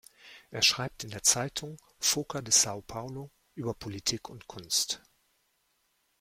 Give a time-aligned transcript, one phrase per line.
[0.49, 4.99] Er schreibt in der Zeitung "Folha de São Paulo" über Politik und Kunst.